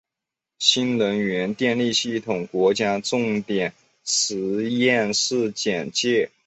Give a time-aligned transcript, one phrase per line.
[0.57, 3.71] 新能源电力系统国家重点
[4.03, 6.31] 实验室简介